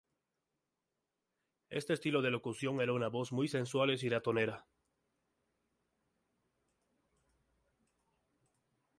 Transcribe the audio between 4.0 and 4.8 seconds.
y "ratonera".